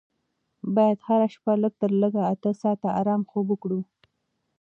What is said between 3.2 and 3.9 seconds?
خوب وکړو.